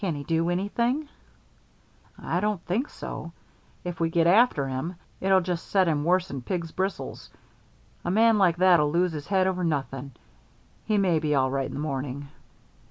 [0.01, 1.09] "Can he do anything?"
[2.17, 3.33] "I don't think so.
[3.83, 7.29] If we get after him, it'll just set him worse'n pig's bristles.
[8.03, 10.13] A man like that'll lose his head over nothing.
[10.85, 12.29] He may be all right in the morning."